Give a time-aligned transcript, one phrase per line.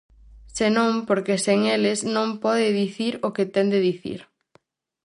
[0.57, 4.19] Senón porque sen eles non pode dicir o que ten de dicir.